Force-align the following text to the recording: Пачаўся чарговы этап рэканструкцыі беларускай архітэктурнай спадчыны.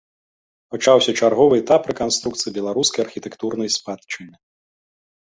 Пачаўся 0.75 1.11
чарговы 1.25 1.53
этап 1.63 1.81
рэканструкцыі 1.91 2.53
беларускай 2.55 3.01
архітэктурнай 3.07 3.69
спадчыны. 3.77 4.33